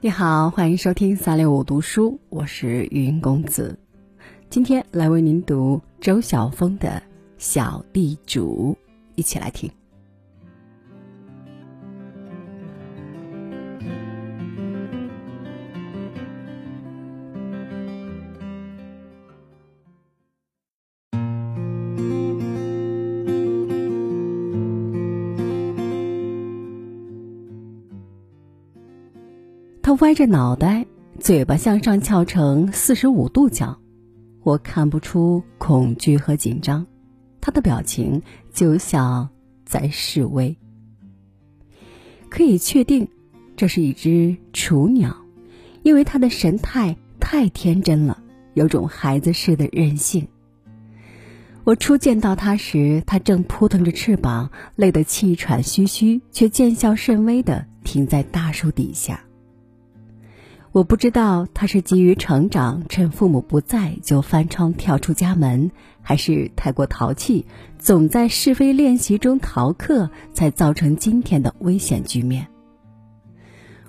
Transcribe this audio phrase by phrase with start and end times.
[0.00, 3.76] 你好，欢迎收听三六五读书，我是语音公子。
[4.48, 6.88] 今天来为您读周晓峰的
[7.36, 8.76] 《小地主》，
[9.16, 9.68] 一起来听。
[30.00, 30.86] 歪着脑袋，
[31.18, 33.76] 嘴巴向上翘成四十五度角，
[34.44, 36.86] 我看不出恐惧和紧张，
[37.40, 39.28] 他的表情就像
[39.66, 40.56] 在示威。
[42.28, 43.08] 可以确定，
[43.56, 45.16] 这是一只雏鸟，
[45.82, 48.22] 因为它的神态太天真了，
[48.54, 50.28] 有种孩子似的任性。
[51.64, 59.24] 我初见到它时，它正扑腾着翅膀，累得气喘吁吁，却见效甚微的停在大树底下。
[60.72, 65.70] 我不知道他是急于成长，趁父母不在就翻窗跳出家门，
[66.02, 67.46] 还是太过淘气，
[67.78, 72.46] 总在是非练习中逃课，才造成今天的危险局面。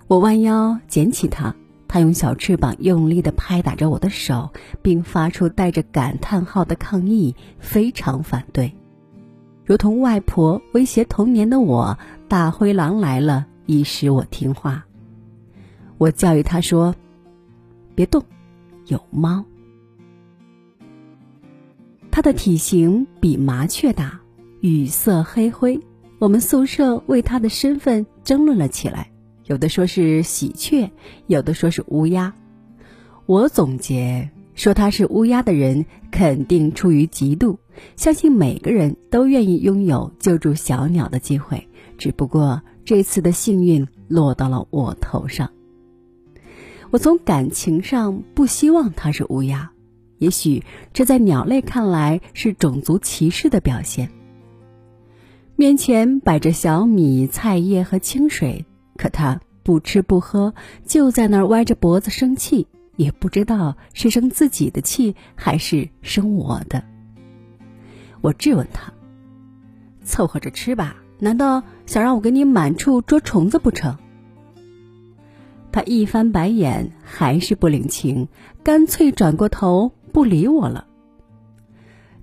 [0.08, 1.54] 我弯腰捡起它，
[1.88, 8.74] 它用小翅膀用力地拍打着我的手，并发出带着感叹号的抗议，非常反对，
[9.66, 14.86] 如同外婆威胁童年的我：“大灰狼来了，以使我听话。”
[16.00, 16.95] 我教育他说
[17.94, 18.23] ：“别动，
[18.88, 19.44] 有猫。”
[22.09, 24.22] 它的体型比麻雀大，
[24.61, 25.77] 羽色黑灰。
[26.17, 29.11] 我们宿舍为它的身份争论了起来，
[29.45, 30.89] 有的说是喜鹊，
[31.27, 32.33] 有的说是乌鸦。
[33.25, 37.58] 我总结说，他是乌鸦的人肯定出于嫉妒，
[37.97, 45.52] 相信每个人都愿意拥有救助小鸟的机会，只不过这次的幸运落到了我头上。
[46.92, 49.72] 我从感情上不希望它是乌鸦，
[50.17, 54.10] 也许这在鸟类看来是种族歧视的表现。
[55.55, 58.66] 面前摆着小米、菜叶和清水，
[58.98, 66.83] 可它不吃不喝，就在那儿歪着脖子生气，也不知道是生自己的气还是生我的。
[68.21, 68.92] 我质问他
[70.04, 73.95] ：“凑合着吃吧，难道想让我给你满处捉虫子不成？”
[75.72, 78.28] 他一翻白眼，还是不领情，
[78.64, 80.88] 干脆转过头不理我了。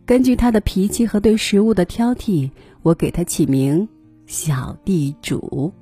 [0.05, 2.51] 根据他的脾气和对食物的挑剔，
[2.83, 3.89] 我给他起名
[4.27, 5.73] “小地主”。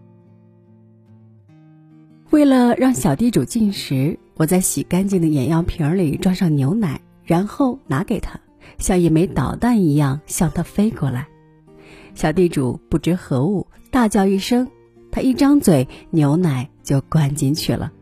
[2.31, 8.41] 为了让小地主进食，我在洗干净的眼药瓶里装上牛奶，然后拿给他，
[8.79, 11.29] 像一枚导弹一样向他飞过来。
[12.15, 14.69] 小地主不知何物，大叫一声。
[15.15, 17.93] 他一张嘴，牛奶就灌进去了。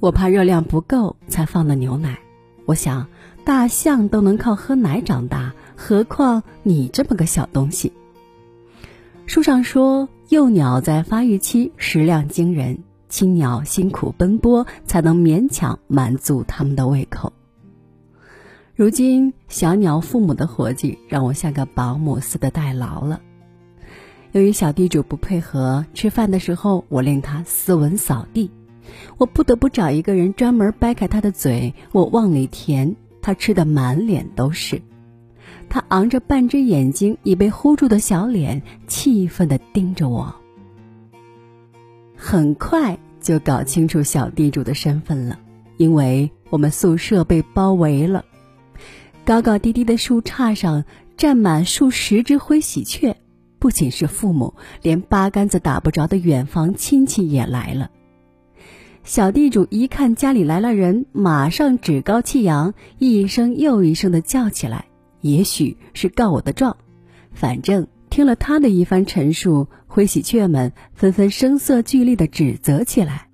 [0.00, 2.18] 我怕热量不够，才放的牛奶。
[2.66, 3.06] 我想，
[3.42, 7.94] 大象都能靠喝奶长大，何况你这么个小东西？
[9.24, 17.32] 书上说，幼鸟在发育期食量惊人，青鸟辛苦奔波才能勉强满足它们的胃口。
[18.74, 23.22] 如今，小鸟父母的活计让我像个保姆似的代劳了。
[24.32, 28.50] 由于小地主不配合吃饭的时候，我令他斯文扫地，
[29.18, 34.82] 我不得不找一个人专门掰开他的嘴，我往里填，他吃的满脸都是。
[35.68, 40.32] 他昂着半只眼睛，已被糊住的小脸，气愤地盯着我。
[42.14, 45.40] 很快就搞清楚小地主的身份了，
[45.76, 48.24] 因为我们宿舍被包围了，
[49.24, 50.84] 高高低低的树杈上
[51.16, 53.16] 站满数十只灰喜鹊。
[53.60, 57.90] 不仅是父母，连八竿子打不着的远房亲戚也来了。
[59.04, 64.86] 小地主一看家里来了人，马上趾高气扬，一声又一声的叫起来。
[65.20, 66.78] 也许是告我的状，
[67.32, 73.28] 反正听了他的一番陈述，灰喜鹊们纷纷声色俱厉的指责起来。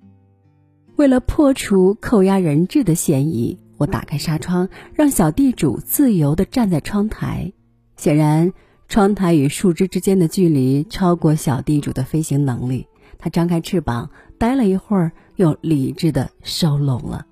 [0.97, 7.53] 为了破除扣押人质的嫌疑，我打开纱窗，让小地主自由的站在窗台。
[7.95, 8.51] 显然。
[8.87, 12.87] 窗台与树枝之间的距离超过小地主的飞行能力，
[13.17, 17.25] 他张开翅膀，待了一会儿，又理智的收拢了。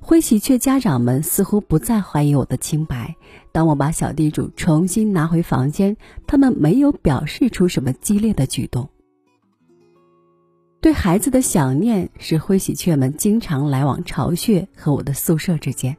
[0.00, 3.16] 灰喜鹊家长们似乎不再怀疑我的清白。
[3.52, 5.96] 当我把小地主重新拿回房间，
[6.26, 8.88] 他们没有表示出什么激烈的举动。
[10.80, 15.96] 对孩子的想念使灰喜鹊们经常来往巢穴和我的宿舍之间。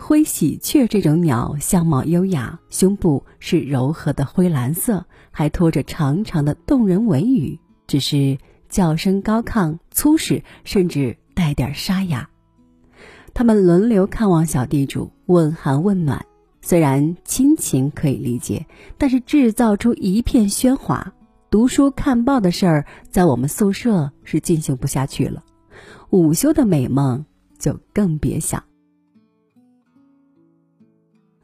[0.00, 7.58] 灰喜鹊这种鸟相貌优雅，胸部是柔和的灰蓝色，还拖着长长的动人尾羽。
[7.86, 12.30] 只是叫声高亢、粗实，甚至带点沙哑。
[13.34, 16.24] 他们轮流看望小地主，问寒问暖。
[16.62, 18.66] 虽然亲情可以理解，
[18.98, 21.12] 但是制造出一片喧哗，
[21.50, 25.42] 读书看报的事儿在我们宿舍是进行不下去了。
[26.10, 27.26] 午休的美梦
[27.58, 28.62] 就更别想。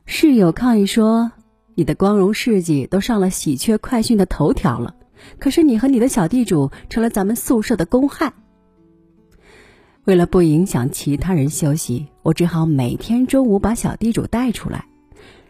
[0.06, 1.32] 室友抗议说
[1.74, 4.94] ：“你的光荣事迹都上了喜鹊快讯的头条了，
[5.38, 8.34] 可是你和你的小地主成了咱们宿舍的公害。”
[10.04, 14.86] 为了不影响其他人休息，我只好每天中午把小地主带出来。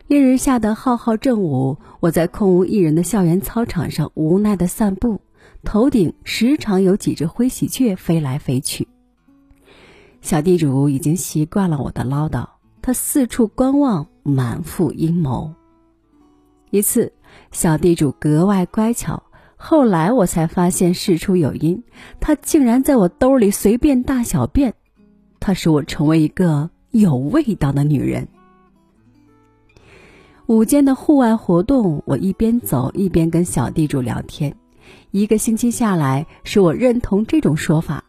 [0.06, 5.20] 烈日下的浩浩正午，我在空无一人的校园操场上无奈的散步，
[5.64, 8.86] 头顶时常有几只灰喜鹊飞来飞去。
[10.20, 12.46] 小地主已经习惯了我的唠叨，
[12.80, 15.54] 他四处观望，满腹阴谋。
[16.70, 17.12] 一次，
[17.52, 19.22] 小地主格外乖巧，
[19.54, 21.84] 后来我才发现事出有因，
[22.18, 24.74] 他竟然在我兜里随便大小便，
[25.38, 28.26] 他使我成为一个有味道的女人。
[30.46, 34.56] 午间的户外活动，我一边走一边跟小地主聊天。
[35.10, 38.04] 一个星期下来，使我认同这种说法，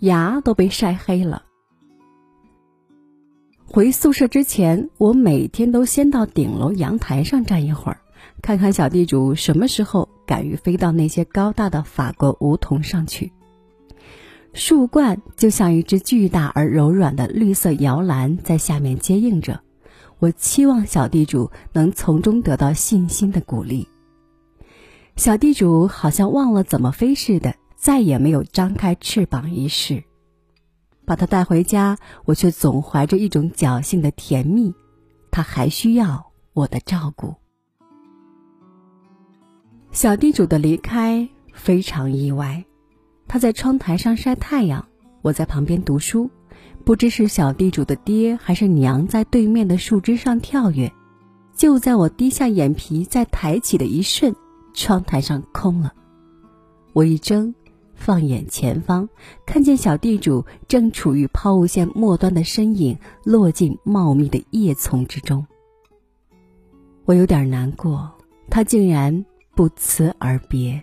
[0.00, 1.42] 牙都被晒黑了。
[3.74, 8.00] 回宿舍之前，我每天都先到顶楼阳台上站一会儿，
[8.42, 13.32] 看看小地主什么时候敢于飞到那些高大的法国梧桐上去。
[14.52, 19.62] 树冠就像一只巨大而柔软的绿色摇篮，在下面接应着。
[20.18, 23.88] 我期望小地主能从中得到信心的鼓励。
[25.16, 30.04] 小地主好像忘了怎么飞似的，再也没有张开翅膀一试。
[31.04, 34.72] 把他带回家，我却总怀着一种侥幸的甜蜜。
[35.30, 37.34] 他还需要我的照顾。
[39.90, 42.64] 小地主的离开非常意外，
[43.28, 44.86] 他在窗台上晒太阳，
[45.22, 46.30] 我在旁边读书。
[46.84, 50.92] 不知是小地主的爹还是娘在对面的树枝上跳跃，
[51.54, 54.34] 就在我低下眼皮再抬起的一瞬，
[54.74, 55.92] 窗台上空了。
[56.92, 57.54] 我一睁，
[58.02, 59.08] 放眼前方，
[59.46, 65.46] 看见小地主正处于抛物线末端的身影落进茂密的叶丛之中。
[67.04, 68.10] 我有点难过，
[68.50, 70.82] 他竟然不辞而别。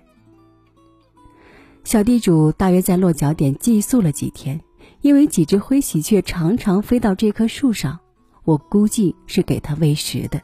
[1.84, 4.62] 小地主大约在落脚点寄宿了几天。
[5.02, 8.00] 因为几只灰喜鹊常常飞到这棵树上，
[8.44, 10.42] 我估计是给它喂食的。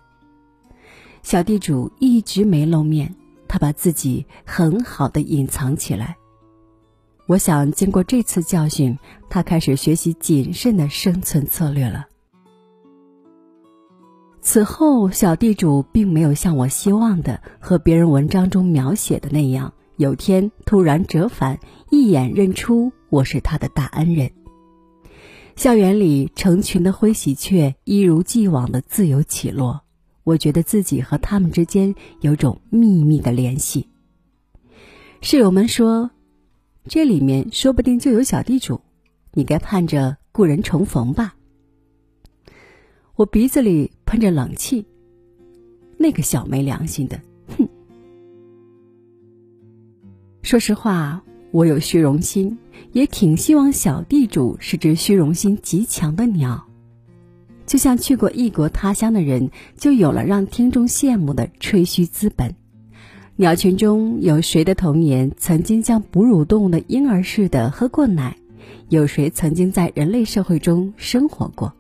[1.24, 3.14] 小地主一直没露面，
[3.50, 6.16] 他把自己很好的隐藏起来。
[7.28, 9.00] 我想，经过这次教训，
[9.30, 12.06] 他开始学习谨慎的生存策略了。
[14.42, 24.32] 此后，小地主并没有像我希望的和别人文章中描写的那样，有天突然折返，一眼认出我是他的大恩人。
[25.56, 29.82] 校园里成群的灰喜鹊一如既往的自由起落，
[30.24, 33.90] 我觉得自己和它们之间有种秘密的联系。
[35.22, 36.12] 室友们说，
[36.88, 38.80] 这里面说不定就有小地主，
[39.34, 41.36] 你该盼着故人重逢吧。
[43.16, 44.86] 我鼻子里喷着冷气，
[45.98, 47.20] 那个小没良心的，
[47.58, 47.68] 哼！
[50.42, 51.22] 说实话。
[51.52, 52.58] 我有虚荣心，
[52.92, 56.62] 也挺希望小地主是只虚荣心极强的鸟，
[57.66, 62.54] 就像去过异国他乡的人，就有了让听众羡慕的吹嘘资本。
[63.38, 68.38] 鸟群中有谁的童年曾经像哺乳动物的婴儿似的喝过奶？
[68.88, 71.74] 有谁曾经在人类社会中生活过？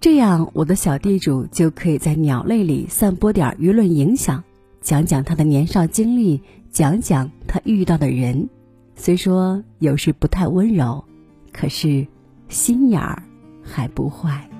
[0.00, 4.42] 这样，我的小地主就可以在鸟类里散播点舆论影响，
[4.80, 6.42] 讲讲他的年少经历，
[6.72, 8.48] 讲讲他遇到的人。
[8.96, 11.04] 虽说有时不太温柔，
[11.52, 12.08] 可是
[12.48, 13.22] 心眼儿
[13.62, 14.50] 还不坏。